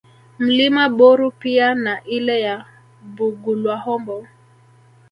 [0.39, 2.65] Mlima Boru pia na ile ya
[3.01, 4.27] Bugulwahombo